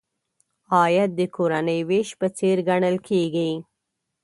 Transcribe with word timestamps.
عاید 0.75 1.11
د 1.19 1.21
کورنۍ 1.35 1.79
وېش 1.89 2.09
په 2.19 2.27
څېر 2.37 2.57
ګڼل 2.69 2.95
کیږي. 3.07 3.51